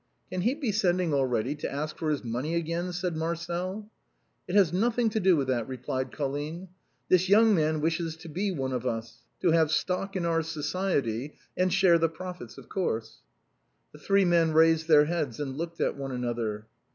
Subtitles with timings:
[0.31, 3.87] "Can he be sending already to ask for his money again?" said Marcel."
[4.49, 6.69] It has nothing to do with that," replied Colline."
[7.09, 11.35] This young man wishes to be one of us; to have stock in our society,
[11.55, 13.21] and share the profits, of course."
[13.91, 16.65] The three men raised their heads and looked at one another.